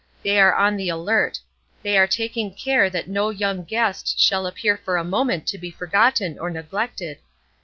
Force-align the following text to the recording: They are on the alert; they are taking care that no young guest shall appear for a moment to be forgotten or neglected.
They 0.23 0.39
are 0.39 0.55
on 0.55 0.77
the 0.77 0.89
alert; 0.89 1.39
they 1.83 1.95
are 1.95 2.07
taking 2.07 2.55
care 2.55 2.89
that 2.89 3.07
no 3.07 3.29
young 3.29 3.63
guest 3.63 4.19
shall 4.19 4.47
appear 4.47 4.75
for 4.75 4.97
a 4.97 5.03
moment 5.03 5.45
to 5.49 5.59
be 5.59 5.69
forgotten 5.69 6.39
or 6.39 6.49
neglected. 6.49 7.19